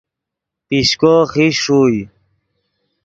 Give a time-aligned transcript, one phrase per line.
[0.67, 2.01] پیشکو خیش ݰوئے